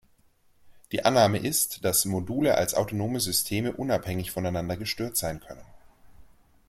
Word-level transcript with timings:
Die 0.91 1.05
Annahme 1.05 1.37
ist, 1.37 1.85
dass 1.85 2.05
Module 2.05 2.55
als 2.55 2.73
autonome 2.73 3.19
Systeme 3.19 3.71
unabhängig 3.73 4.31
voneinander 4.31 4.75
gestört 4.75 5.15
sein 5.15 5.39
können. 5.41 5.61